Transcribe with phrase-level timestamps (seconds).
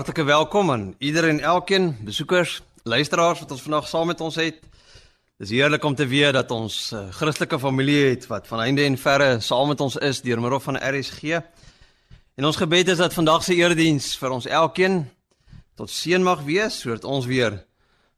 [0.00, 4.62] Hartlike welkom aan iedereen en elkeen, besoekers, luisteraars wat ons vandag saam met ons het.
[5.36, 8.96] Dis heerlik om te weet dat ons uh, Christelike familie het wat van einde en
[8.96, 11.42] verre saam met ons is deur middel van RSG.
[12.34, 15.02] En ons gebed is dat vandag se erediens vir ons elkeen
[15.76, 17.60] tot seën mag wees sodat ons weer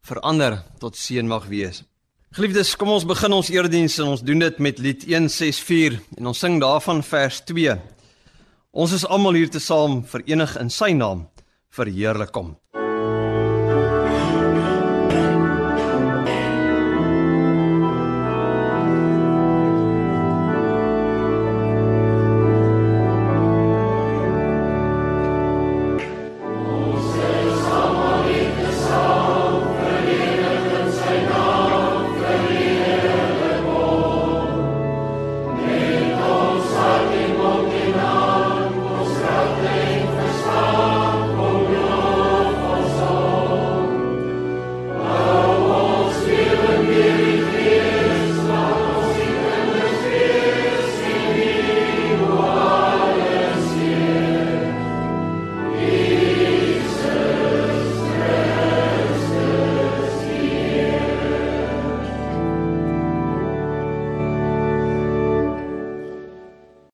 [0.07, 1.83] verander tot seën mag wees.
[2.31, 6.45] Geliefdes, kom ons begin ons erediens en ons doen dit met lied 164 en ons
[6.47, 7.75] sing daarvan vers 2.
[8.71, 11.27] Ons is almal hier te saam verenig in sy naam
[11.73, 12.53] verheerlik hom.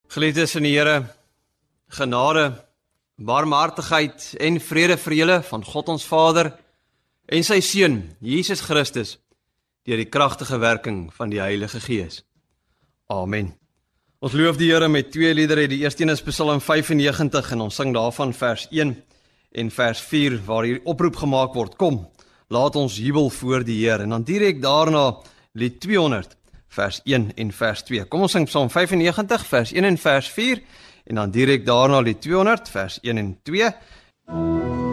[0.09, 1.03] Geliefdes in die Here,
[1.93, 2.47] genade,
[3.21, 6.47] barmhartigheid en vrede vir julle van God ons Vader
[7.29, 9.11] en sy seun Jesus Christus
[9.85, 12.23] deur die kragtige werking van die Heilige Gees.
[13.05, 13.51] Amen.
[14.17, 15.67] Ons loof die Here met twee liedere.
[15.69, 18.95] Die eerste een is Psalm 95 en ons sing daarvan vers 1
[19.61, 22.01] en vers 4 waar hier oproep gemaak word: Kom,
[22.49, 24.09] laat ons jubel voor die Here.
[24.09, 25.19] En dan direk daarna
[25.53, 26.38] lied 200
[26.69, 28.05] vers 1 en vers 2.
[28.11, 30.61] Kom ons sing Psalm 95 vers 1 en vers 4
[31.09, 34.88] en dan direk daarna die 200 vers 1 en 2.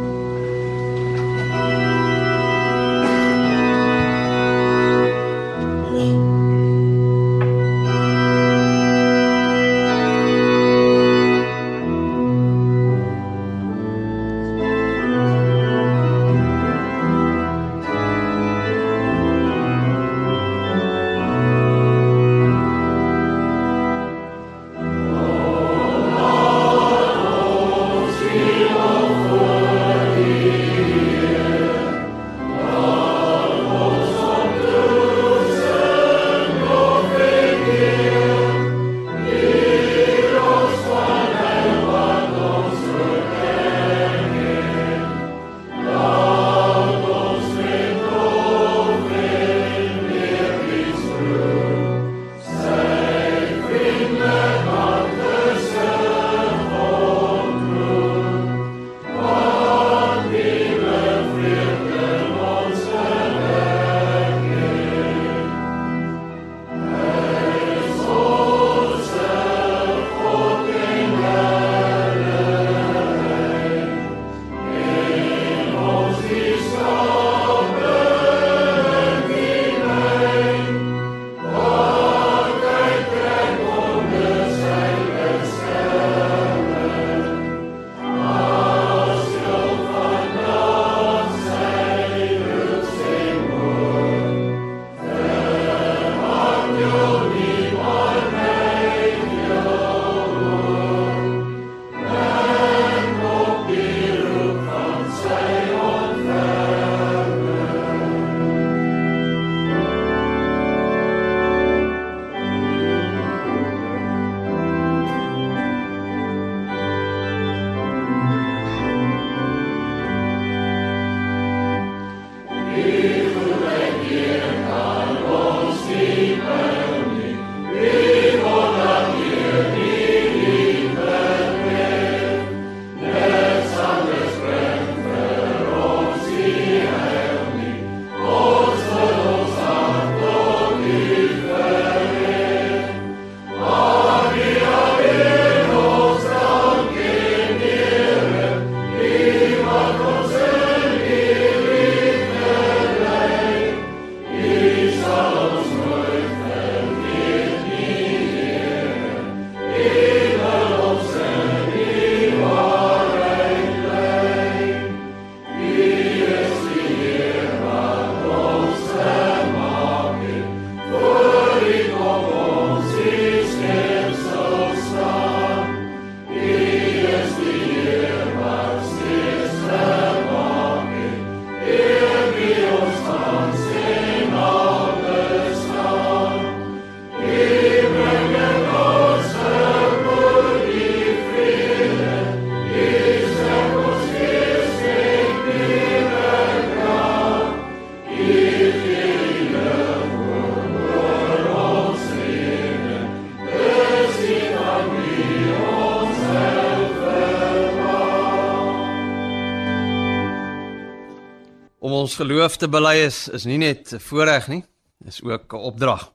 [212.17, 214.65] Geloof te bely is is nie net 'n voorreg nie,
[215.05, 216.13] dis ook 'n opdrag.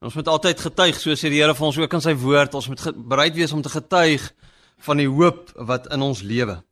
[0.00, 3.08] Ons moet altyd getuig, soos die Here vir ons ook in sy woord, ons moet
[3.08, 4.32] bereid wees om te getuig
[4.78, 6.62] van die hoop wat in ons lewe.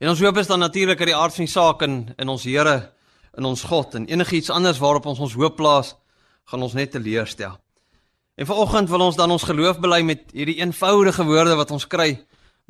[0.00, 2.44] En ons hoop is dan natuurlik uit die aard van die saak in in ons
[2.44, 2.92] Here,
[3.36, 5.96] in ons God en enigiets anders waarop ons ons hoop plaas,
[6.44, 7.58] gaan ons net teleurstel.
[8.38, 12.12] En vanoggend wil ons dan ons geloof bely met hierdie eenvoudige woorde wat ons kry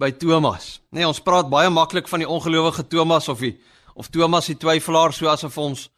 [0.01, 0.79] by Thomas.
[0.91, 3.59] Nee, ons praat baie maklik van die ongelowige Thomas of die
[3.99, 5.89] of Thomas die twyfelaar so asof ons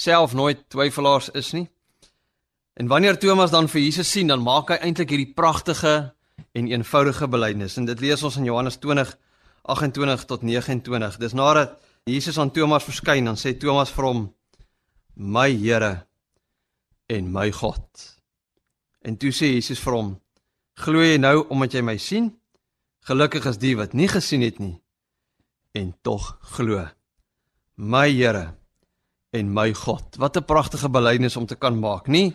[0.00, 1.66] self nooit twyfelaars is nie.
[2.80, 6.14] En wanneer Thomas dan vir Jesus sien, dan maak hy eintlik hierdie pragtige
[6.56, 7.76] en eenvoudige belydenis.
[7.76, 9.12] En dit lees ons in Johannes 20
[9.68, 11.18] 28 tot 29.
[11.20, 11.76] Dis nadat
[12.08, 14.22] Jesus aan Thomas verskyn, dan sê Thomas vir hom:
[15.14, 16.06] "My Here
[17.12, 18.06] en my God."
[19.04, 20.14] En toe sê Jesus vir hom:
[20.80, 22.32] "Glo jy nou omdat jy my sien?
[23.04, 24.80] Gelukkig is die wat nie gesien het nie
[25.76, 26.88] en tog glo."
[27.80, 28.54] My Here
[29.30, 30.16] en my God.
[30.16, 32.34] Wat 'n pragtige belydenis om te kan maak, nie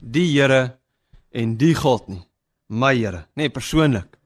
[0.00, 0.78] die Here
[1.30, 2.26] en die God nie,
[2.66, 4.18] my Here, nê, nee, persoonlik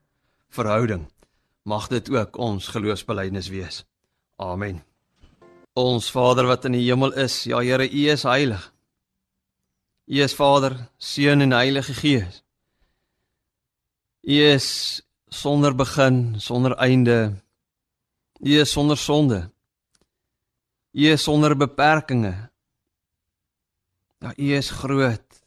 [0.48, 1.06] verhouding.
[1.64, 3.84] Mag dit ook ons geloofsbelydenis wees.
[4.36, 4.82] Amen.
[5.72, 8.72] Ons Vader wat in die hemel is, ja Here, U is heilig.
[10.06, 12.42] U is Vader, Seun en Heilige Gees.
[14.22, 17.42] U is sonder begin, sonder einde.
[18.40, 19.53] U is sonder sonde.
[20.94, 22.36] U is sonder beperkings.
[24.18, 25.42] Ja, U is groot.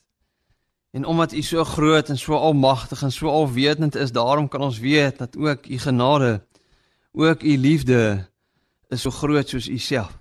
[0.92, 4.80] En omdat U so groot en so almagtig en so alwetend is, daarom kan ons
[4.80, 6.42] weet dat ook U genade,
[7.12, 8.28] ook U liefde
[8.88, 10.20] is so groot soos U self.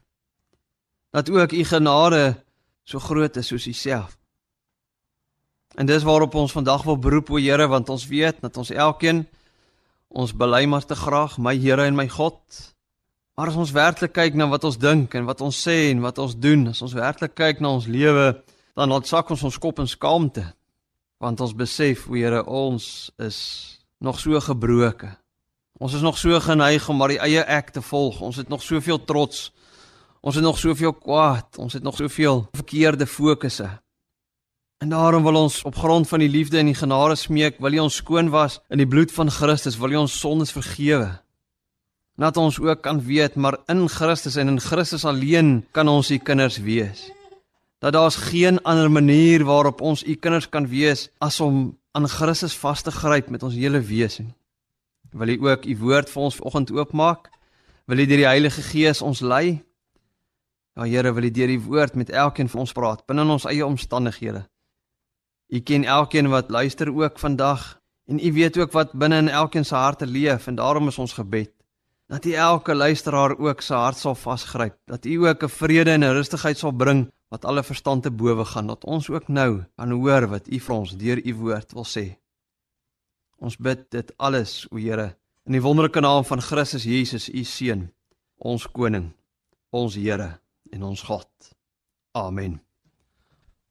[1.11, 2.45] Dat ook U genade
[2.83, 4.19] so groot is soos U self.
[5.75, 9.27] En dis waarop ons vandag wil beroep o Here, want ons weet dat ons elkeen
[10.09, 12.76] ons bely maar te graag, my Here en my God,
[13.37, 16.17] Maar as ons werklik kyk na wat ons dink en wat ons sê en wat
[16.25, 18.31] ons doen, as ons werklik kyk na ons lewe,
[18.73, 20.45] dan laat sak ons ons kop in skaamte.
[21.21, 23.39] Want ons besef, o Here, ons is
[24.01, 25.11] nog so gebroke.
[25.77, 28.23] Ons is nog so geneig om maar die eie ek te volg.
[28.25, 29.51] Ons het nog soveel trots.
[30.25, 31.61] Ons het nog soveel kwaad.
[31.61, 33.69] Ons het nog soveel verkeerde fokusse.
[34.81, 37.85] En daarom wil ons op grond van die liefde en die genade smeek, wil U
[37.85, 41.19] ons skoon was in die bloed van Christus, wil U ons sondes vergewe
[42.17, 46.17] dat ons ook kan weet maar in Christus en in Christus alleen kan ons u
[46.17, 47.11] kinders wees.
[47.79, 52.57] Dat daar's geen ander manier waarop ons u kinders kan wees as om aan Christus
[52.57, 54.25] vas te gryp met ons hele wese.
[55.13, 57.31] Wil u ook u woord vir ons vanoggend oopmaak?
[57.85, 59.63] Wil u deur die Heilige Gees ons lei?
[60.77, 63.65] Ja Here, wil u deur die woord met elkeen van ons praat binne ons eie
[63.67, 64.47] omstandighede.
[65.49, 69.65] U ken elkeen wat luister ook vandag en u weet ook wat binne in elkeen
[69.65, 71.56] se harte leef en daarom is ons gebed
[72.07, 76.05] dat U elke luisteraar ook se hart sal vasgryp, dat U ook 'n vrede en
[76.05, 79.91] 'n rustigheid sal bring wat alle verstand te bowe gaan, dat ons ook nou kan
[79.91, 82.17] hoor wat U vir ons deur U woord wil sê.
[83.39, 87.93] Ons bid dit alles, o Here, in die wonderlike naam van Christus Jesus, U seun,
[88.37, 89.13] ons koning,
[89.71, 90.39] ons Here
[90.73, 91.29] en ons God.
[92.13, 92.61] Amen.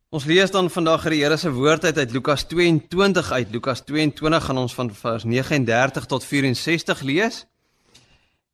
[0.10, 4.46] Ons lees dan vandag die Here se woord uit uit Lukas 22 uit Lukas 22
[4.46, 7.46] gaan ons van vers 39 tot 64 lees.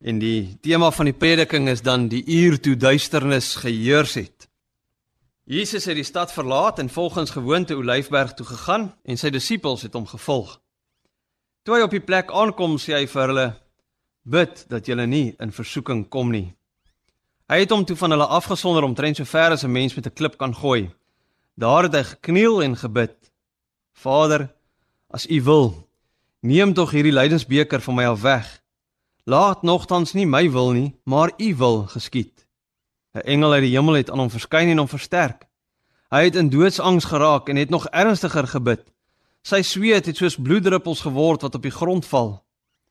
[0.02, 4.48] En die tema van die prediking is dan die uur toe duisternis geheers het.
[5.46, 9.94] Jesus het die stad verlaat en volgens gewoonte Olyfberg toe gegaan en sy disippels het
[9.94, 10.56] hom gevolg.
[11.62, 13.46] Toe hy op die plek aankom, sê hy vir hulle:
[14.22, 16.54] "Bid dat julle nie in versoeking kom nie."
[17.46, 20.14] Hy het hom toe van hulle afgesonder omtrent so ver as 'n mens met 'n
[20.14, 20.90] klip kan gooi.
[21.54, 23.14] Daar het hy gekniel en gebid:
[23.92, 24.50] "Vader,
[25.10, 25.88] as U wil,
[26.40, 28.61] neem tog hierdie lydensbeker van my af weg."
[29.24, 32.46] Laat nogtans nie my wil nie, maar u wil geskied.
[33.14, 35.46] 'n Engel uit die hemel het aan hom verskyn en hom versterk.
[36.10, 38.82] Hy het in doodsangs geraak en het nog ernstiger gebid.
[39.42, 42.42] Sy sweet het soos bloeddruppels geword wat op die grond val.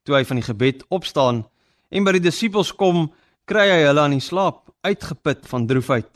[0.04, 1.44] Toe hy van die gebed opstaan
[1.90, 3.12] en by die disippels kom,
[3.46, 6.10] kry hy hulle aan die slaap, uitgeput van droefheid.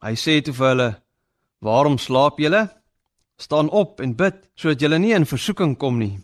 [0.00, 0.90] Hy sê toe vir hulle:
[1.60, 2.70] "Waarom slaap julle?
[3.36, 6.18] Staan op en bid sodat julle nie in versoeking kom nie."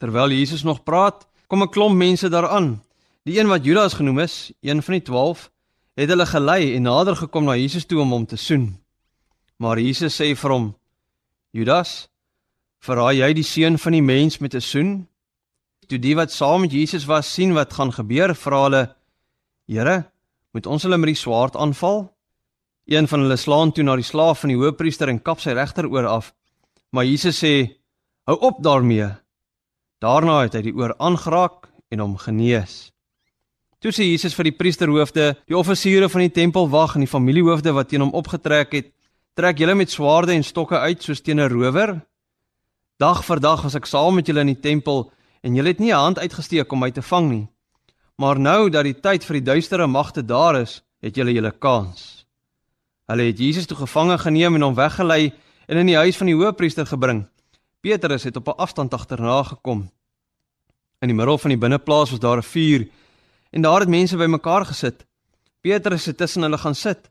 [0.00, 2.82] Terwyl Jesus nog praat, kom 'n klomp mense daaraan.
[3.24, 5.50] Die een wat Judas genoem is, een van die 12,
[5.94, 8.78] het hulle gelei en nader gekom na Jesus toe om hom te soen.
[9.56, 10.76] Maar Jesus sê vir hom:
[11.50, 12.08] "Judas,
[12.78, 15.08] verraai jy die seun van die mens met 'n soen?"
[15.86, 18.94] Toe die wat saam met Jesus was sien wat gaan gebeur, vra hulle:
[19.66, 20.04] "Here,
[20.52, 22.12] moet ons hulle met die swaard aanval?"
[22.86, 26.06] Een van hulle slaan toe na die slaaf van die hoofpriester en kap sy regteroor
[26.06, 26.32] af.
[26.90, 27.76] Maar Jesus sê:
[28.26, 29.10] "Hou op daarmee."
[30.00, 32.88] Daarna het hy die oor aangeraak en hom genees.
[33.84, 37.90] Toe sê Jesus vir die priesterhoofde, die offisiere van die tempelwag en die familiehoofde wat
[37.92, 38.88] teen hom opgetrek het,
[39.36, 42.00] trek julle met swaarde en stokke uit soos teen 'n rower?
[42.98, 45.92] Dag vir dag was ek saam met julle in die tempel en julle het nie
[45.92, 47.48] 'n hand uitgesteek om my te vang nie.
[48.16, 52.26] Maar nou dat die tyd vir die duistere magte daar is, het julle julle kans.
[53.08, 55.32] Hulle het Jesus toe gevange geneem en hom weggelei
[55.66, 57.29] en in die huis van die hoofpriester gebring.
[57.80, 59.90] Petrus het op 'n afstand agterna gekom.
[60.98, 62.88] In die middel van die binneplaas was daar 'n vuur
[63.50, 65.06] en daar het mense bymekaar gesit.
[65.60, 67.10] Petrus het tussen hulle gaan sit.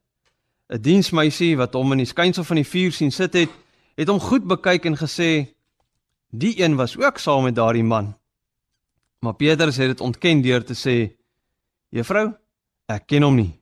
[0.68, 3.50] 'n Diensmeisie wat hom in die skynsel van die vuur sien sit het,
[3.96, 5.56] het hom goed bekyk en gesê:
[6.30, 8.18] "Die een was ook saam met daardie man."
[9.20, 11.18] Maar Petrus het dit ontken deur te sê:
[11.90, 12.34] "Juffrou,
[12.86, 13.60] ek ken hom nie."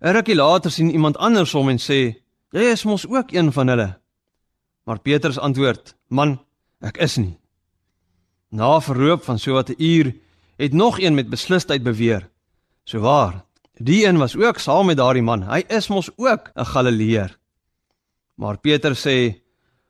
[0.00, 3.68] 'n Rukkie later sien iemand anders hom en sê: "Jy is mos ook een van
[3.68, 4.03] hulle."
[4.84, 6.40] Maar Petrus antwoord: "Man,
[6.80, 7.38] ek is nie."
[8.48, 10.14] Na verloop van so wat 'n uur
[10.56, 12.28] het nog een met beslisheid beweer:
[12.84, 15.42] "So waar, die een was ook saam met daardie man.
[15.42, 17.38] Hy is mos ook 'n Galileër."
[18.34, 19.42] Maar Petrus sê: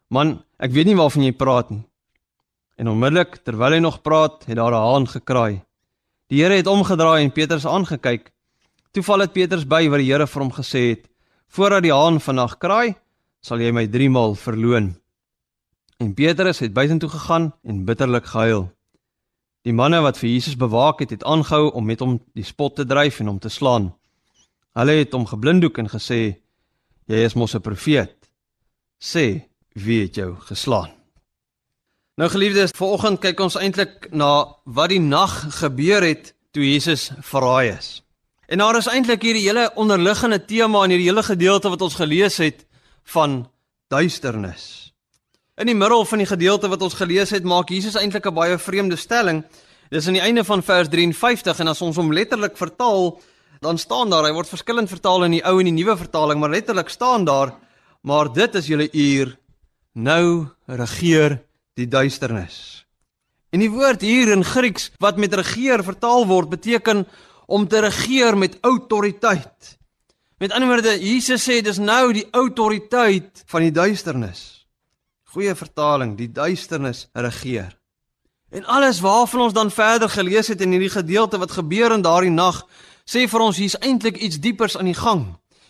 [0.08, 1.84] "Man, ek weet nie waarvan jy praat nie."
[2.76, 5.62] En onmiddellik terwyl hy nog praat, het daar 'n haan gekraai.
[6.26, 8.32] Die Here het omgedraai en Petrus aangekyk.
[8.90, 11.08] Toe val dit Petrus by wat die Here vir hom gesê het:
[11.48, 12.94] "Voordat die haan vannag kraai,
[13.44, 14.94] sal jy my 3 maal verloon."
[16.00, 18.72] En Petrus het buitentoe gegaan en bitterlik gehuil.
[19.64, 22.84] Die manne wat vir Jesus bewaak het, het aangehou om met hom die spot te
[22.84, 23.94] dryf en hom te slaan.
[24.76, 26.36] Hulle het hom geblinddoek en gesê:
[27.06, 28.16] "Jy is mos 'n profeet.
[28.98, 30.90] Sê, wie het jou geslaan?"
[32.14, 37.72] Nou geliefdes, vanoggend kyk ons eintlik na wat die nag gebeur het toe Jesus verraai
[37.78, 38.02] is.
[38.46, 41.94] En daar is eintlik hier die hele onderliggende tema in hierdie hele gedeelte wat ons
[41.94, 42.66] gelees het
[43.04, 43.44] van
[43.88, 44.92] duisternis.
[45.60, 48.58] In die middel van die gedeelte wat ons gelees het, maak Jesus eintlik 'n baie
[48.58, 49.44] vreemde stelling.
[49.90, 53.20] Dis aan die einde van vers 53 en as ons hom letterlik vertaal,
[53.60, 56.50] dan staan daar, hy word verskillend vertaal in die ou en die nuwe vertaling, maar
[56.50, 57.54] letterlik staan daar,
[58.02, 59.36] maar dit is julle uur
[59.92, 61.38] nou regeer
[61.78, 62.84] die duisternis.
[63.54, 67.06] En die woord hier in Grieks wat met regeer vertaal word, beteken
[67.46, 69.78] om te regeer met autoriteit.
[70.38, 74.66] Met ander woorde, Jesus sê dis nou die autoriteit van die duisternis.
[75.30, 77.76] Goeie vertaling, die duisternis regeer.
[78.50, 82.34] En alles waarvan ons dan verder gelees het in hierdie gedeelte wat gebeur in daardie
[82.34, 82.64] nag,
[83.06, 85.24] sê vir ons hier's eintlik iets diepers aan die gang.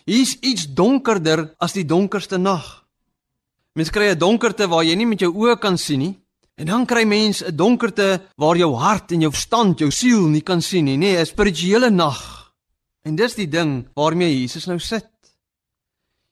[0.05, 2.85] Hier's iets donkerder as die donkerste nag.
[3.73, 6.15] Mens kry 'n donkerte waar jy nie met jou oë kan sien nie,
[6.57, 10.41] en dan kry mens 'n donkerte waar jou hart en jou verstand, jou siel nie
[10.41, 12.44] kan sien nie, nee, 'n spirituele nag.
[13.05, 15.07] En dis die ding waarmee Jesus nou sit.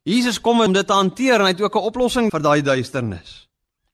[0.03, 3.47] Jesus kom om dit te hanteer en hy het ook 'n oplossing vir daai duisternis.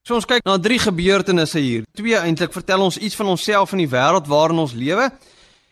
[0.03, 1.83] So ons kyk na drie gebeurtenisse hier.
[1.93, 5.12] Twee eintlik vertel ons iets van onsself en die wêreld waarin ons lewe.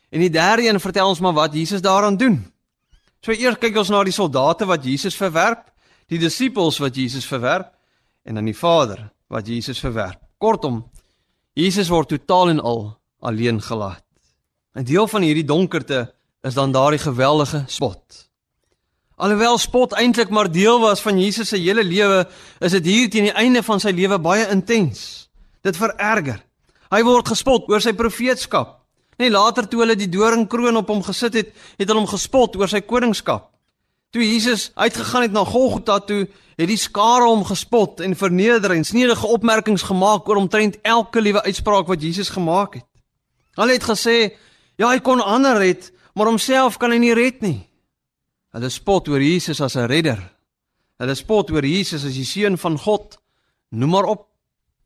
[0.09, 2.53] En die derde een vertel ons maar wat Jesus daaraan doen.
[3.21, 5.71] So eers kyk ons na die soldate wat Jesus verwerp,
[6.07, 7.73] die disippels wat Jesus verwerp
[8.23, 10.19] en dan die Vader wat Jesus verwerp.
[10.37, 10.83] Kortom,
[11.53, 14.03] Jesus word totaal en al alleen gelaat.
[14.75, 18.27] 'n Deel van hierdie donkerte is dan daardie geweldige spot.
[19.17, 22.27] Alhoewel spot eintlik maar deel was van Jesus se hele lewe,
[22.59, 25.29] is dit hier teen die einde van sy lewe baie intens.
[25.65, 26.43] Dit vererger.
[26.93, 28.75] Hy word gespot oor sy profeetskap.
[29.17, 32.69] Net later toe hulle die doringkroon op hom gesit het, het hulle hom gespot oor
[32.69, 33.49] sy koningskap.
[34.13, 36.27] Toe Jesus uitgegaan het na Golgotha toe,
[36.57, 41.41] het die skare hom gespot en verneder en snedige opmerkings gemaak oor omtrent elke liewe
[41.45, 42.87] uitspraak wat Jesus gemaak het.
[43.57, 44.17] Hulle het gesê,
[44.77, 47.59] ja, hy kon ander red, maar homself kan hy nie red nie.
[48.55, 50.17] Hulle spot oor Jesus as 'n redder.
[50.97, 53.19] Hulle spot oor Jesus as die seun van God.
[53.69, 54.27] Noem maar op.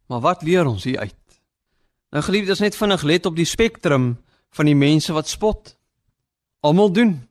[0.07, 1.15] Maar wat leer ons hier uit?
[2.11, 4.17] Nou geliefdes, net vinnig let op die spektrum
[4.51, 5.77] van die mense wat spot.
[6.59, 7.27] Almal doen.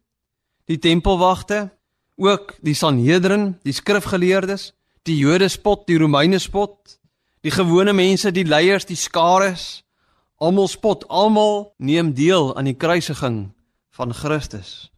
[0.64, 1.70] Die tempelwagte,
[2.16, 6.98] ook die Sanhedrin, die skrifgeleerdes, die Jode spot, die Romeine spot,
[7.40, 9.84] die gewone mense, die leiers, die skares,
[10.36, 13.52] almal spot, almal neem deel aan die kruisiging
[14.00, 14.90] van Christus.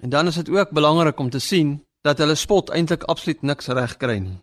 [0.00, 3.68] En dan is dit ook belangrik om te sien dat hulle spot eintlik absoluut niks
[3.68, 4.38] reg kry nie.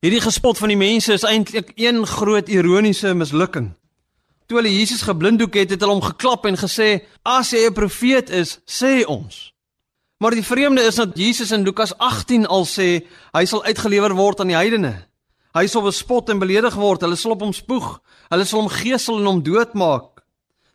[0.00, 3.72] Hierdie gespot van die mense is eintlik een groot ironiese mislukking.
[4.48, 8.30] Toe hulle Jesus geblinddoek het, het hulle hom geklap en gesê: "As jy 'n profeet
[8.30, 9.52] is, sê ons."
[10.18, 14.40] Maar die vreemde is dat Jesus in Lukas 18 al sê hy sal uitgelewer word
[14.40, 14.94] aan die heidene.
[15.54, 19.18] Hy sal bespot en beledig word, hulle sal op hom spoeg, hulle sal hom gesel
[19.18, 20.17] en hom doodmaak.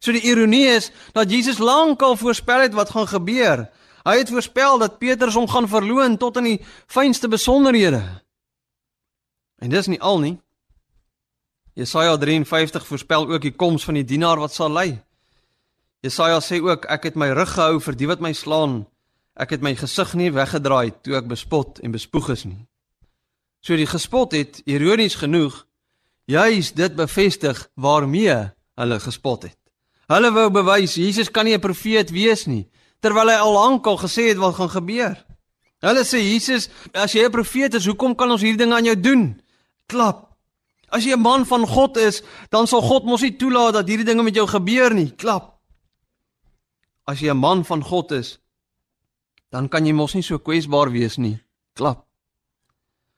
[0.03, 3.69] So die ironie is dat Jesus lankal voorspel het wat gaan gebeur.
[4.03, 6.59] Hy het voorspel dat Petrus hom gaan verloon tot in die
[6.91, 8.01] fynste besonderhede.
[9.63, 10.35] En dis nie al nie.
[11.79, 14.99] Jesaja 53 voorspel ook die koms van die dienaar wat sal lei.
[16.03, 18.81] Jesaja sê ook ek het my rug gehou vir die wat my slaan.
[19.39, 22.67] Ek het my gesig nie weggedraai toe ek bespot en bespoeg is nie.
[23.63, 25.63] So die gespot het ironies genoeg
[26.27, 28.35] juis dit bevestig waarmee
[28.75, 29.62] hulle gespot het.
[30.11, 32.67] Hulle wou bewys Jesus kan nie 'n profeet wees nie,
[33.01, 35.25] terwyl hy al lank al gesê het wat gaan gebeur.
[35.83, 38.95] Hulle sê Jesus, as jy 'n profeet is, hoekom kan ons hierdie ding aan jou
[38.95, 39.41] doen?
[39.87, 40.35] Klap.
[40.89, 44.05] As jy 'n man van God is, dan sal God mos nie toelaat dat hierdie
[44.05, 45.11] dinge met jou gebeur nie.
[45.11, 45.59] Klap.
[47.05, 48.39] As jy 'n man van God is,
[49.51, 51.39] dan kan jy mos nie so kwesbaar wees nie.
[51.73, 52.05] Klap.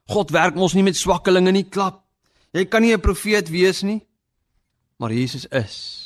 [0.08, 1.64] God werk mos nie met swakkelinge nie.
[1.64, 2.04] Klap.
[2.54, 4.02] Jy kan nie 'n profeet wees nie,
[4.98, 6.05] maar Jesus is.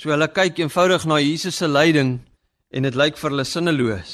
[0.00, 2.14] So hulle kyk eenvoudig na Jesus se lyding
[2.72, 4.12] en dit lyk vir hulle sinneloos.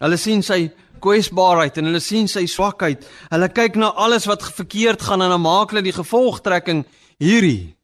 [0.00, 0.70] Hulle sien sy
[1.04, 3.04] kwesbaarheid en hulle sien sy swakheid.
[3.28, 6.86] Hulle kyk na alles wat verkeerd gaan en dan maak hulle die gevolgtrekking
[7.20, 7.74] hierdie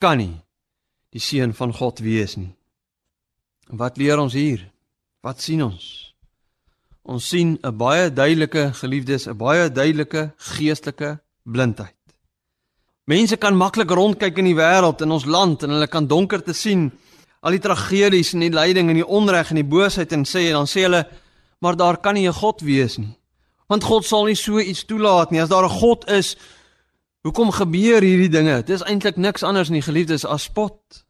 [0.00, 0.38] kan nie
[1.12, 2.54] die seun van God wees nie.
[3.68, 4.64] En wat leer ons hier?
[5.24, 5.84] Wat sien ons?
[7.04, 11.95] Ons sien 'n baie duidelike geliefdes, 'n baie duidelike geestelike blindheid.
[13.06, 16.54] Mense kan maklik rondkyk in die wêreld in ons land en hulle kan donker te
[16.54, 16.88] sien
[17.46, 20.66] al die tragedies en die lyding en die onreg en die boosheid en sê dan
[20.66, 21.04] sê hulle
[21.62, 23.14] maar daar kan nie 'n God wees nie.
[23.68, 25.40] Want God sal nie so iets toelaat nie.
[25.40, 26.36] As daar 'n God is,
[27.22, 28.62] hoekom gebeur hierdie dinge?
[28.62, 31.04] Dit is eintlik niks anders nie, geliefdes, as spot.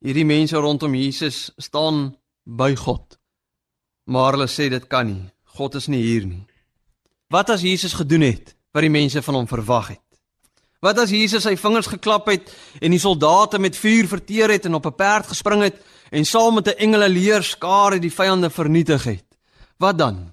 [0.00, 3.18] Hierdie mense rondom Jesus staan by God.
[4.04, 5.32] Maar hulle sê dit kan nie.
[5.44, 6.46] God is nie hier nie.
[7.28, 10.05] Wat as Jesus gedoen het wat die mense van hom verwag het?
[10.84, 14.74] Wat as Jesus sy vingers geklap het en die soldate met vuur verteer het en
[14.74, 15.76] op 'n perd gespring het
[16.10, 19.24] en saam met 'n engele leer skare die vyande vernietig het?
[19.78, 20.32] Wat dan?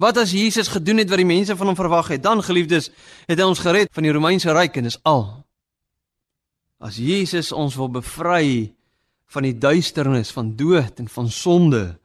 [0.00, 2.22] Wat as Jesus gedoen het wat die mense van hom verwag het?
[2.22, 2.90] Dan geliefdes,
[3.26, 5.44] het hy ons gered van die Romeinse ryk en dis al.
[6.80, 8.72] As Jesus ons wil bevry
[9.26, 11.98] van die duisternis van dood en van sonde,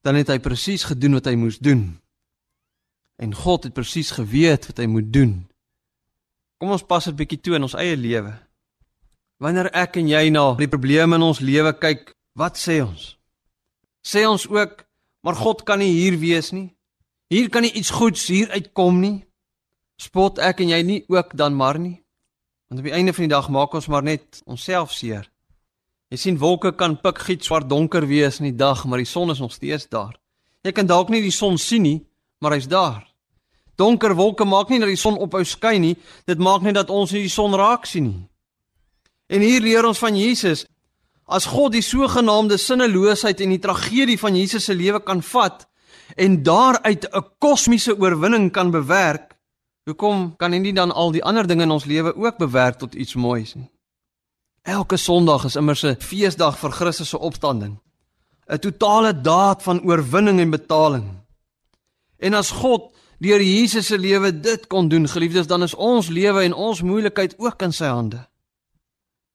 [0.00, 2.00] dan het hy presies gedoen wat hy moes doen.
[3.20, 5.49] En God het presies geweet wat hy moet doen.
[6.60, 8.36] Kom ons pas 'n bietjie toe in ons eie lewe.
[9.40, 13.16] Wanneer ek en jy na die probleme in ons lewe kyk, wat sê ons?
[14.04, 14.84] Sê ons ook
[15.20, 16.70] Maar God kan nie hier wees nie.
[17.28, 19.18] Hier kan nie iets goeds hier uitkom nie.
[20.00, 22.00] Spot ek en jy nie ook dan maar nie.
[22.70, 25.28] Want op die einde van die dag maak ons maar net onsself seer.
[26.10, 29.38] Jy sien wolke kan pikgiet swart donker wees in die dag, maar die son is
[29.38, 30.16] nog steeds daar.
[30.64, 32.00] Jy kan dalk nie die son sien nie,
[32.40, 33.04] maar hy's daar.
[33.80, 35.96] Donker wolke maak nie dat die son ophou skyn nie,
[36.28, 38.26] dit maak net dat ons nie die son raak sien nie.
[39.30, 40.66] En hier leer ons van Jesus
[41.30, 45.62] As God die sogenaamde sinneloosheid en die tragedie van Jesus se lewe kan vat
[46.18, 49.38] en daaruit 'n kosmiese oorwinning kan bewerk,
[49.86, 52.94] hoekom kan hy nie dan al die ander dinge in ons lewe ook bewerk tot
[52.94, 53.70] iets moois nie?
[54.62, 57.78] Elke Sondag is immers 'n feesdag vir Christus se opstanding.
[58.48, 61.06] 'n Totale daad van oorwinning en betaling.
[62.18, 66.42] En as God deur Jesus se lewe dit kon doen, geliefdes, dan is ons lewe
[66.46, 68.22] en ons moeilikheid ook in sy hande.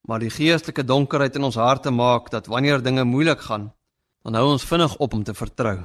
[0.09, 3.71] Maar die geestelike donkerheid in ons harte maak dat wanneer dinge moeilik gaan,
[4.25, 5.79] dan hou ons vinnig op om te vertrou.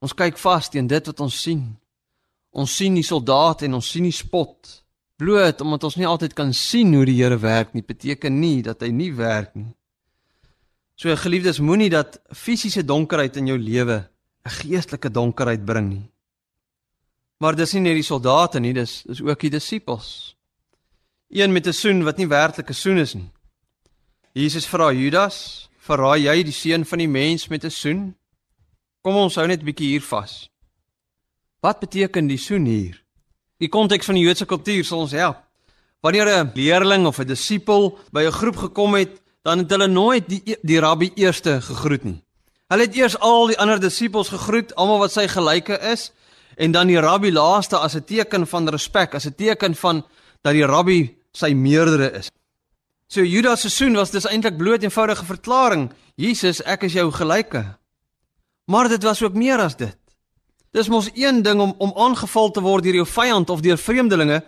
[0.00, 1.64] Ons kyk vas teen dit wat ons sien.
[2.50, 4.80] Ons sien die soldate en ons sien die spot.
[5.20, 8.82] Bloot omdat ons nie altyd kan sien hoe die Here werk nie, beteken nie dat
[8.82, 9.68] hy nie werk nie.
[10.96, 14.08] So geliefdes, moenie dat fisiese donkerheid in jou lewe
[14.44, 16.10] 'n geestelike donkerheid bring nie.
[17.40, 20.36] Maar dis nie net die soldate nie, dis dis ook die disippels.
[21.32, 23.30] Een met 'n soen wat nie werklik 'n soen is nie.
[24.32, 28.14] Jesus vra Judas, "Verraai jy die seun van die mens met 'n soen?"
[29.02, 30.50] Kom ons hou net 'n bietjie hier vas.
[31.60, 33.02] Wat beteken die soen hier?
[33.58, 35.36] Die konteks van die Joodse kultuur sal ons help.
[36.00, 40.28] Wanneer 'n leerling of 'n disipel by 'n groep gekom het, dan het hulle nooit
[40.28, 42.22] die die rabbi eerste gegroet nie.
[42.68, 46.12] Hulle het eers al die ander disippels gegroet, almal wat sy gelyke is,
[46.60, 50.04] en dan die rabbi laaste as 'n teken van respek, as 'n teken van
[50.42, 52.30] dat die rabbi sy meerdere is.
[53.06, 55.90] So Judas se soen was dis eintlik bloot eenvoudige verklaring.
[56.14, 57.76] Jesus, ek is jou gelyke.
[58.66, 59.96] Maar dit was ook meer as dit.
[60.72, 64.42] Dis mos een ding om om aangeval te word deur jou vyand of deur vreemdelinge.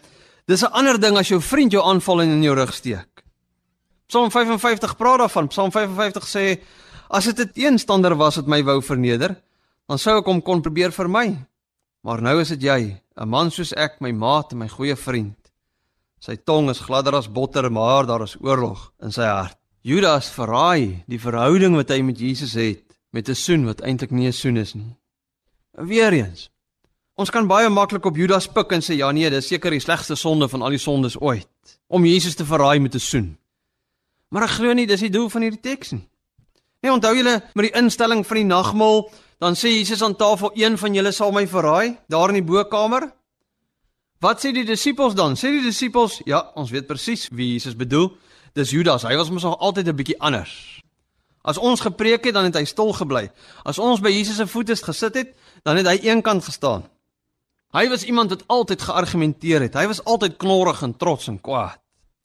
[0.47, 3.25] Dis 'n ander ding as jou vriend jou aanval en in jou rug steek.
[4.07, 5.49] Psalm 55 praat daarvan.
[5.49, 6.61] Psalm 55 sê
[7.09, 9.43] as dit 'n teenstander was wat my wou verneder,
[9.89, 11.47] dan sou ek hom kon probeer vermy.
[12.03, 15.39] Maar nou is dit jy, 'n man soos ek, my maat en my goeie vriend.
[16.19, 19.59] Sy tong is gladder as botter, maar daar is oorlog in sy hart.
[19.83, 24.27] Judas verraai die verhouding wat hy met Jesus het met 'n soen wat eintlik nie
[24.27, 24.97] 'n soen is nie.
[25.73, 26.51] Weereens.
[27.15, 30.15] Ons kan baie maklik op Judas pik en sê ja nee, dis seker die slegste
[30.15, 31.49] sonde van al die sondes ooit
[31.89, 33.39] om Jesus te verraai met 'n soen.
[34.29, 36.09] Maar ek glo nie dis die doel van hierdie teks nie.
[36.83, 39.05] Nee, onthou julle met die instelling van die nagmaal,
[39.43, 43.07] dan sê Jesus aan tafel een van julle sal my verraai daar in die bokkamer.
[44.23, 45.37] Wat sê die disippels dan?
[45.39, 48.13] Sê die disippels, ja, ons weet presies wie Jesus bedoel.
[48.55, 49.07] Dis Judas.
[49.07, 50.83] Hy was mos nog altyd 'n bietjie anders.
[51.43, 53.31] As ons gepreek het, dan het hy stil gebly.
[53.65, 56.85] As ons by Jesus se voete gesit het, dan het hy eenkant gestaan.
[57.73, 59.75] Hy was iemand wat altyd geargumenteer het.
[59.75, 61.81] Hy was altyd knorrig en trots en kwaad.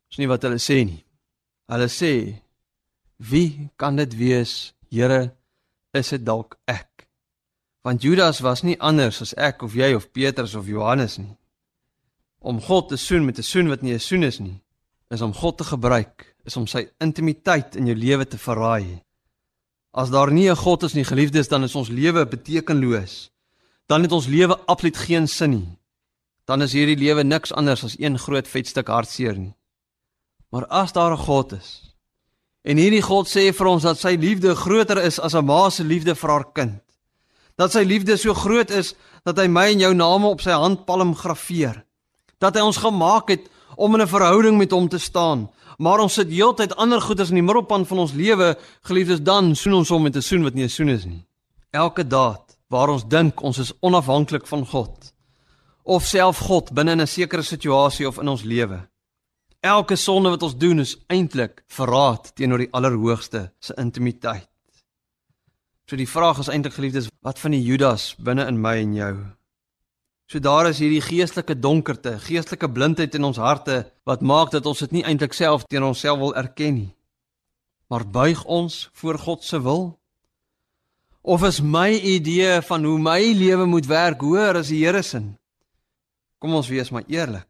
[0.09, 1.03] Dis nie wat hulle sê nie.
[1.67, 2.41] Hulle sê
[3.17, 4.73] Wie kan dit wees?
[4.89, 5.33] Here,
[5.91, 7.07] is dit dalk ek?
[7.81, 11.33] Want Judas was nie anders as ek of jy of Petrus of Johannes nie.
[12.39, 14.61] Om God te soen met 'n soen wat nie 'n soen is nie,
[15.09, 19.01] is om God te gebruik, is om sy intimiteit in jou lewe te verraai.
[19.93, 23.31] As daar nie 'n God is nie, geliefdes, dan is ons lewe betekenloos.
[23.87, 25.79] Dan het ons lewe absoluut geen sin nie.
[26.45, 29.55] Dan is hierdie lewe niks anders as een groot vet stuk hartseer nie.
[30.51, 31.96] Maar as daar 'n God is,
[32.67, 35.83] En hierdie God sê vir ons dat sy liefde groter is as 'n ma se
[35.83, 36.81] liefde vir haar kind.
[37.55, 41.15] Dat sy liefde so groot is dat hy my en jou name op sy handpalm
[41.15, 41.83] graweer.
[42.39, 45.49] Dat hy ons gemaak het om in 'n verhouding met hom te staan.
[45.77, 49.73] Maar ons sit heeltyd ander goeders in die middelpunt van ons lewe, geliefdes, dan soen
[49.73, 51.25] ons hom met 'n soen wat nie 'n soen is nie.
[51.71, 55.13] Elke daad waar ons dink ons is onafhanklik van God
[55.83, 58.87] of self God binne 'n sekere situasie of in ons lewe.
[59.59, 64.49] Elke sonde wat ons doen is eintlik verraad teenoor die Allerhoogste se intimiteit.
[65.89, 69.13] So die vraag is eintlik geliefdes, wat van die Judas binne in my en jou?
[70.27, 74.83] So daar is hierdie geestelike donkerte, geestelike blindheid in ons harte wat maak dat ons
[74.83, 76.91] dit nie eintlik self teenoor onsself wil erken nie.
[77.87, 79.95] Maar buig ons voor God se wil?
[81.23, 85.23] Of is my idee van hoe my lewe moet werk hoër as die Here se?
[86.37, 87.46] Kom ons wees maar eerlik.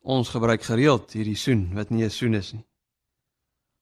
[0.00, 2.64] Ons gebruik gereeld hierdie soen wat nie 'n soen is nie.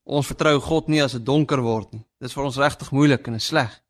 [0.04, 2.04] Ons vertrou God nie as dit donker word nie.
[2.20, 3.82] Dis vir ons regtig moeilik en sleg.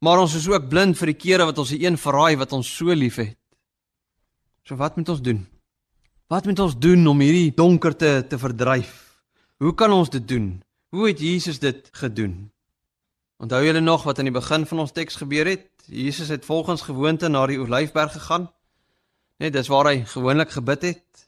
[0.00, 2.76] Maar ons is ook blind vir die kere wat ons die een verraai wat ons
[2.76, 3.36] so liefhet.
[4.64, 5.46] So wat moet ons doen?
[6.28, 9.20] Wat moet ons doen om hierdie donkerte te verdryf?
[9.58, 10.62] Hoe kan ons dit doen?
[10.94, 12.50] Hoe het Jesus dit gedoen?
[13.42, 15.66] Onthou julle nog wat aan die begin van ons teks gebeur het?
[15.86, 18.48] Jesus het volgens gewoonte na die Olyfberg gegaan.
[19.40, 21.24] Net dis waar hy gewoonlik gebid het.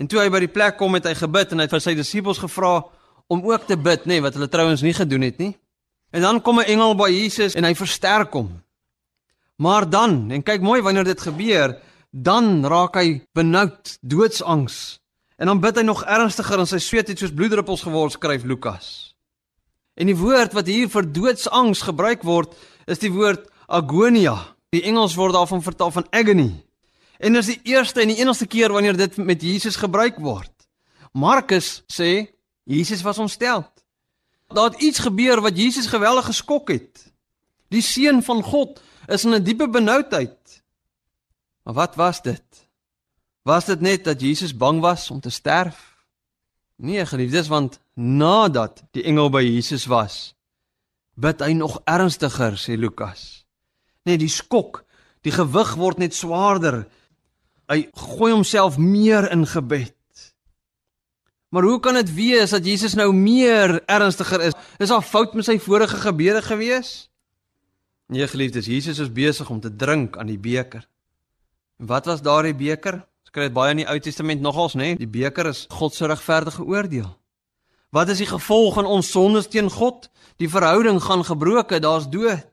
[0.00, 1.94] En toe hy by die plek kom het hy gebid en hy het vir sy
[1.94, 2.80] disippels gevra
[3.30, 5.52] om ook te bid, nê, nee, wat hulle trouens nie gedoen het nie.
[6.12, 8.62] En dan kom 'n engel by Jesus en hy versterk hom.
[9.56, 11.78] Maar dan, en kyk mooi wanneer dit gebeur,
[12.10, 15.00] dan raak hy benoud, doodsangs.
[15.36, 19.14] En dan bid hy nog ernstiger en sy sweet het soos bloeddruppels geword, skryf Lukas.
[19.94, 22.54] En die woord wat hier vir doodsangs gebruik word,
[22.86, 24.36] is die woord agonia.
[24.72, 26.64] Die Engels word daarvan vertaal van agony.
[27.22, 30.50] En dis die eerste en die enigste keer wanneer dit met Jesus gebruik word.
[31.14, 32.32] Markus sê
[32.66, 33.62] Jesus was ontstel.
[34.52, 37.12] Daar het iets gebeur wat Jesus geweldig geskok het.
[37.70, 40.62] Die seun van God is in 'n diepe benoudheid.
[41.62, 42.44] Maar wat was dit?
[43.42, 46.04] Was dit net dat Jesus bang was om te sterf?
[46.76, 50.34] Nee, geliefdes, want nadat die engel by Jesus was,
[51.14, 53.46] bid hy nog ernstiger, sê Lukas.
[54.02, 54.84] Nee, die skok,
[55.20, 56.88] die gewig word net swaarder
[57.70, 59.94] Hy gooi homself meer in gebed.
[61.52, 64.54] Maar hoe kan dit wees dat Jesus nou meer ernstiger is?
[64.78, 67.10] Is daar fout met sy vorige gebede gewees?
[68.08, 70.86] Nee, geliefdes, Jesus is besig om te drink aan die beker.
[71.80, 73.02] En wat was daardie beker?
[73.24, 74.94] Ons kry dit baie in die Ou Testament nogals, né?
[74.94, 75.02] Nee?
[75.04, 77.10] Die beker is God se regverdige oordeel.
[77.92, 80.08] Wat is die gevolg van ons sondes teen God?
[80.40, 82.48] Die verhouding gaan gebroken, daar's dood.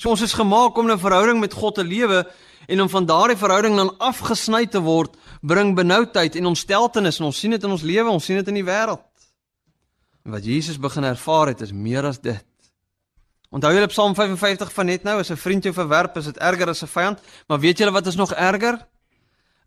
[0.00, 2.24] So ons is gemaak om 'n verhouding met God te lewe
[2.66, 7.38] en om van daardie verhouding dan afgesny te word, bring benoudheid en ontsteltenis en ons
[7.38, 9.04] sien dit in ons lewe, ons sien dit in die wêreld.
[10.26, 12.44] En wat Jesus begin ervaar het is meer as dit.
[13.54, 16.68] Onthou julle Psalm 55 van net nou, as 'n vriend jou verwerp, is dit erger
[16.68, 18.86] as 'n vyand, maar weet julle wat is nog erger?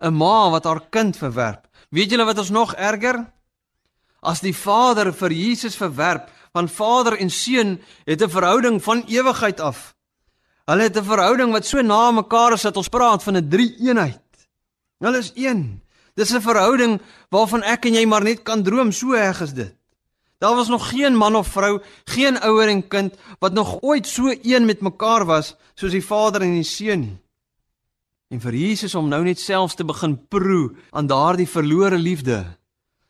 [0.01, 1.67] 'n Ma wat haar kind verwerp.
[1.89, 3.25] Weet julle wat is nog erger?
[4.21, 9.59] As die Vader vir Jesus verwerp, want Vader en Seun het 'n verhouding van ewigheid
[9.59, 9.95] af.
[10.69, 14.21] Hulle het 'n verhouding wat so na mekaar is dat ons praat van 'n drie-eenheid.
[14.99, 15.81] Hulle is een.
[16.13, 19.75] Dis 'n verhouding waarvan ek en jy maar net kan droom, so erg is dit.
[20.37, 24.35] Daar was nog geen man of vrou, geen ouer en kind wat nog ooit so
[24.41, 27.17] een met mekaar was soos die Vader en die Seun nie.
[28.29, 32.45] En vir Jesus om nou net selfs te begin proe aan daardie verlore liefde,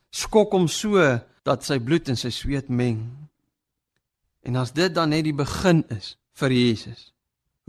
[0.10, 3.04] skok hom so dat sy bloed en sy sweet meng.
[4.42, 7.12] En as dit dan net die begin is vir Jesus,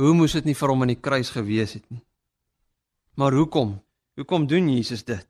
[0.00, 2.00] Hoe moes dit nie vir hom aan die kruis gewees het nie?
[3.20, 3.74] Maar hoekom?
[4.16, 5.26] Hoekom doen Jesus dit?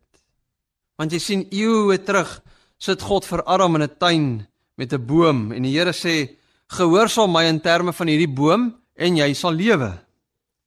[1.00, 2.37] Want jy sien eeue terug
[2.78, 4.46] sit God vir Adam in 'n tuin
[4.78, 6.37] met 'n boom en die Here sê:
[6.68, 9.98] "Gehoorsaam my in terme van hierdie boom en jy sal lewe.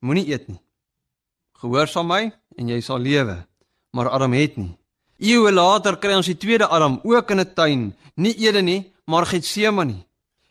[0.02, 0.60] Moenie eet nie.
[1.62, 3.46] Gehoorsaam my en jy sal lewe."
[3.92, 4.78] Maar Adam het nie.
[5.20, 9.26] Eeue later kry ons die tweede Adam ook in 'n tuin, nie Eden nie, maar
[9.26, 10.06] Getsemane.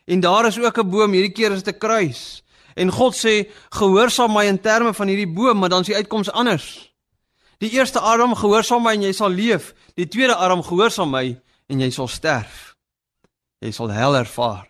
[0.05, 2.42] En daar is ook 'n boom, hierdie keer is dit 'n kruis.
[2.75, 6.31] En God sê: "Gehoorsaam my in terme van hierdie boom, maar dan is die uitkoms
[6.31, 6.93] anders."
[7.63, 9.71] Die eerste Adam gehoorsaam my en jy sal leef.
[9.95, 12.73] Die tweede Adam gehoorsaam my en jy sal sterf.
[13.63, 14.67] Jy sal hel ervaar.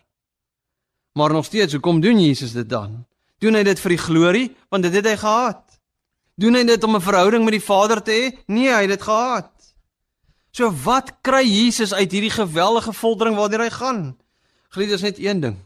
[1.18, 3.06] Maar nog steeds, hoekom doen Jesus dit dan?
[3.42, 4.46] Doen hy dit vir die glorie?
[4.70, 5.64] Want dit het hy gehad.
[6.38, 8.38] Doen hy dit om 'n verhouding met die Vader te hê?
[8.46, 9.52] Nee, hy het dit gehad.
[10.52, 14.18] So wat kry Jesus uit hierdie geweldige volbring waartoe hy gaan?
[14.70, 15.58] Geliefdes net een ding.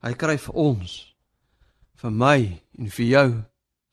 [0.00, 1.13] Hy kry vir ons
[2.04, 2.38] vir my
[2.76, 3.28] en vir jou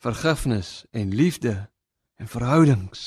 [0.04, 1.54] vergifnis en liefde
[2.20, 3.04] en verhoudings.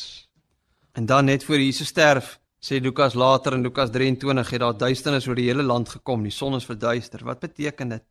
[0.96, 5.26] En dan net voor Jesus sterf, sê Lukas later in Lukas 23 het daar duisternis
[5.28, 7.20] oor die hele land gekom, die son is verduister.
[7.26, 8.06] Wat beteken dit?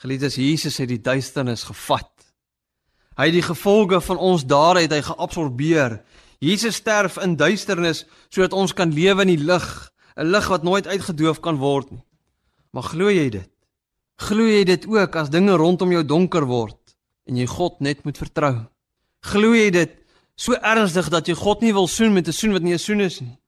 [0.00, 2.10] Geliefdes, Jesus het die duisternis gevat.
[3.18, 6.00] Hy het die gevolge van ons dade het hy geabsorbeer.
[6.40, 9.68] Jesus sterf in duisternis sodat ons kan lewe in die lig,
[10.16, 12.04] 'n lig wat nooit uitgedoof kan word nie.
[12.72, 13.51] Maar glo jy dit?
[14.16, 16.78] Glo jy dit ook as dinge rondom jou donker word
[17.26, 18.66] en jy God net moet vertrou?
[19.22, 19.98] Glo jy dit
[20.36, 23.00] so ernstig dat jy God nie wil soen met 'n soen wat nie 'n soen
[23.00, 23.38] is nie?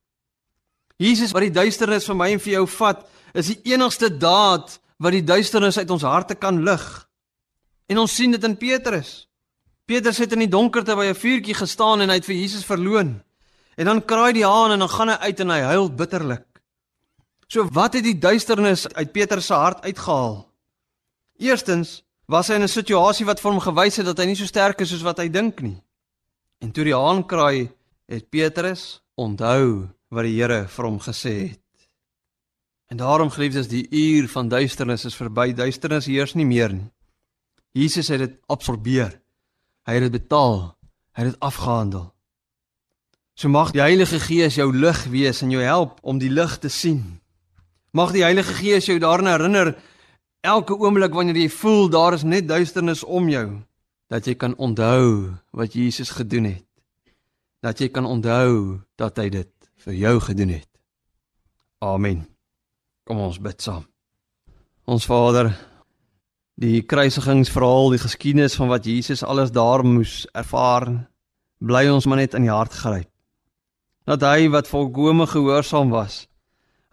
[0.97, 5.11] Jesus wat die duisternis vir my en vir jou vat, is die enigste daad wat
[5.11, 6.85] die duisternis uit ons harte kan lig.
[7.91, 9.27] En ons sien dit in Petrus.
[9.85, 13.21] Petrus het in die donkerte by 'n vuurtjie gestaan en hy het vir Jesus verloon.
[13.77, 16.45] En dan kraai die haan en dan gaan hy uit en hy huil bitterlik.
[17.47, 20.54] So wat het die duisternis uit Petrus se hart uitgehaal?
[21.37, 24.45] Eerstens was hy in 'n situasie wat vir hom gewys het dat hy nie so
[24.45, 25.81] sterk is soos wat hy dink nie.
[26.61, 27.69] En toe die haan kraai,
[28.07, 31.61] het Petrus onthou wat die Here vir hom gesê het.
[32.87, 35.53] En daarom geliefdes, die uur van duisternis is verby.
[35.53, 36.89] Duisternis heers nie meer nie.
[37.71, 39.21] Jesus het dit absorbeer.
[39.85, 40.77] Hy het dit betaal.
[41.15, 42.13] Hy het dit afgehandel.
[43.35, 46.69] So mag die Heilige Gees jou lig wees en jou help om die lig te
[46.69, 47.19] sien.
[47.91, 49.75] Mag die Heilige Gees jou daaraan herinner
[50.45, 53.47] elke oomblik wanneer jy voel daar is net duisternis om jou,
[54.11, 56.65] dat jy kan onthou wat Jesus gedoen het.
[57.65, 59.51] Dat jy kan onthou dat hy dit
[59.85, 60.69] vir jou gedoen het.
[61.81, 62.25] Amen.
[63.05, 63.85] Kom ons bid saam.
[64.85, 65.49] Ons Vader,
[66.61, 70.87] die kruisigingsverhaal, die geskiedenis van wat Jesus alles daar moes ervaar,
[71.57, 73.09] bly ons maar net in die hart gryp.
[74.05, 76.27] Dat hy wat volkome gehoorsaam was,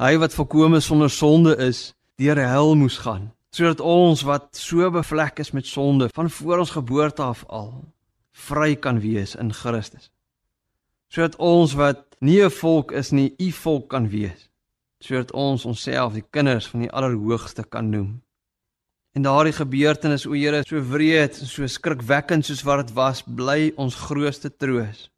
[0.01, 5.43] hy wat volkome sonder sonde is, deur hel moes gaan, sodat ons wat so bevlek
[5.45, 7.85] is met sonde van voor ons geboorte af al
[8.33, 10.09] vry kan wees in Christus.
[11.13, 14.49] Sodat ons wat nie 'n volk is nie, u volk kan wees.
[15.01, 18.23] Sodat ons onsself die kinders van die Allerhoogste kan noem.
[19.13, 23.73] En daardie gebeurtenis, o Here, so wreed en so skrikwekkend soos wat dit was, bly
[23.77, 25.11] ons grootste troos.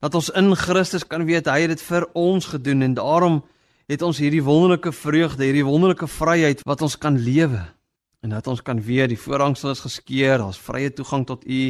[0.00, 3.44] Dat ons in Christus kan weet hy het dit vir ons gedoen en daarom
[3.88, 7.77] het ons hierdie wonderlike vreugde, hierdie wonderlike vryheid wat ons kan lewe.
[8.20, 11.60] En dat ons kan weer die voorhangsel is geskeur, daar's vrye toegang tot U.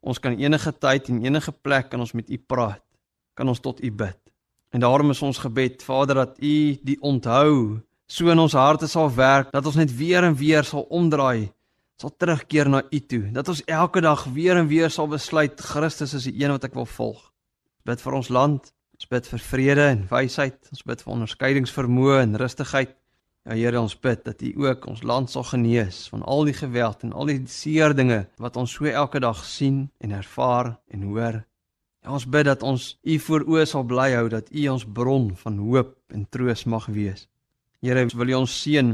[0.00, 2.82] Ons kan enige tyd en enige plek kan ons met U praat.
[3.34, 4.18] Kan ons tot U bid.
[4.70, 9.10] En daarom is ons gebed, Vader, dat U die onthou so in ons harte sal
[9.14, 11.50] werk dat ons net weer en weer sal omdraai,
[11.98, 13.22] sal terugkeer na U toe.
[13.34, 16.74] Dat ons elke dag weer en weer sal besluit Christus is die een wat ek
[16.78, 17.26] wil volg.
[17.86, 20.58] Bid vir ons land, Ons bid vir vrede en wysheid.
[20.74, 22.90] Ons bid vir onderskeidingsvermoë en rustigheid.
[23.48, 27.06] Ja Here, ons bid dat U ook ons land sal genees van al die geweld
[27.06, 31.40] en al die seer dinge wat ons so elke dag sien en ervaar en hoor.
[32.04, 35.30] Ja, ons bid dat ons U voor oë sal bly hou dat U ons bron
[35.40, 37.26] van hoop en troos mag wees.
[37.80, 38.92] Here, wil U ons seën.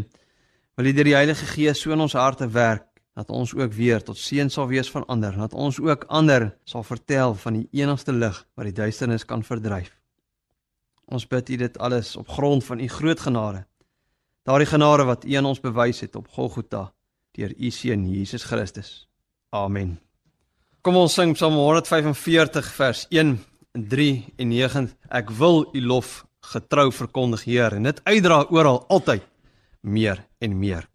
[0.78, 2.86] Wil U deur die Heilige Gees so in ons harte werk
[3.18, 6.86] dat ons ook weer tot seën sal wees van ander, dat ons ook ander sal
[6.86, 9.90] vertel van die enigste lig wat die duisternis kan verdryf.
[11.10, 13.66] Ons bid U dit alles op grond van U groot genade.
[14.46, 16.92] Daardie genade wat U aan ons bewys het op Golgotha
[17.34, 19.08] deur U seun Jesus Christus.
[19.50, 19.96] Amen.
[20.86, 23.34] Kom ons sing Psalm 145 vers 1
[23.74, 24.86] en 3 en 9.
[25.10, 26.20] Ek wil U lof
[26.52, 29.26] getrou verkondig, Heer, en dit uitdra oral altyd
[29.82, 30.86] meer en meer.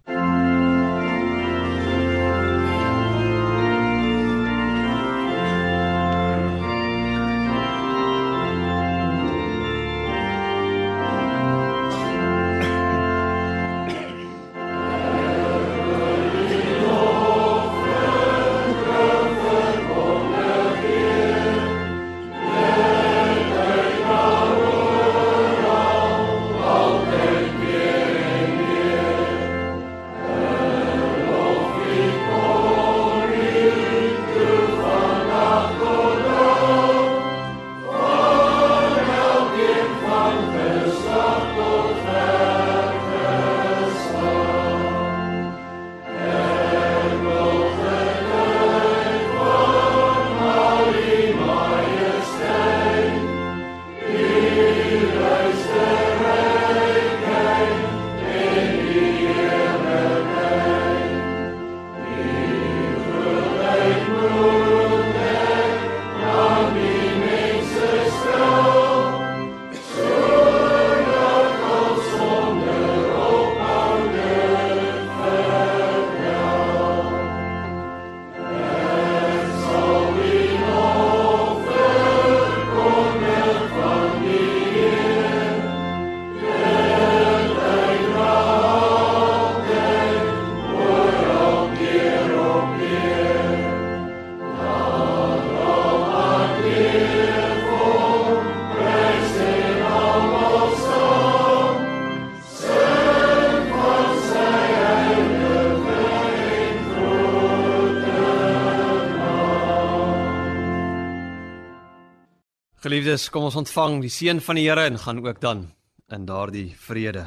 [113.12, 115.66] Geliefdes, kom ons ontvang die seën van die Here en gaan ook dan
[116.16, 117.26] in daardie vrede.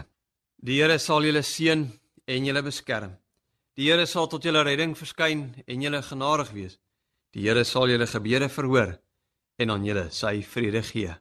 [0.57, 1.85] Die Here sal julle seën
[2.25, 3.13] en julle beskerm.
[3.77, 6.79] Die Here sal tot julle redding verskyn en julle genadig wees.
[7.37, 8.97] Die Here sal julle gebede verhoor
[9.61, 11.13] en aan julle sy vrede gee.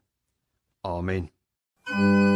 [0.88, 1.28] Amen.
[1.92, 2.33] Mm.